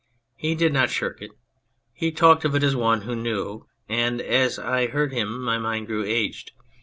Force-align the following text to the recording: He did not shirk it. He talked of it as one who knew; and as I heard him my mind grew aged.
He 0.35 0.55
did 0.55 0.73
not 0.73 0.89
shirk 0.89 1.21
it. 1.21 1.29
He 1.93 2.11
talked 2.11 2.43
of 2.43 2.55
it 2.55 2.63
as 2.63 2.75
one 2.75 3.01
who 3.01 3.15
knew; 3.15 3.67
and 3.87 4.19
as 4.19 4.57
I 4.57 4.87
heard 4.87 5.13
him 5.13 5.43
my 5.43 5.59
mind 5.59 5.85
grew 5.85 6.03
aged. 6.03 6.53